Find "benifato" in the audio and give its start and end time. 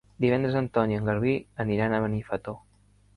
2.07-2.55